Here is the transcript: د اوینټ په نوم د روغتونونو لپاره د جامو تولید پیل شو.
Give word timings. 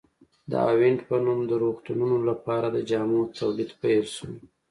د 0.51 0.53
اوینټ 0.69 0.99
په 1.09 1.15
نوم 1.25 1.39
د 1.49 1.53
روغتونونو 1.63 2.17
لپاره 2.29 2.67
د 2.71 2.77
جامو 2.89 3.21
تولید 3.37 3.71
پیل 3.81 4.05
شو. 4.15 4.27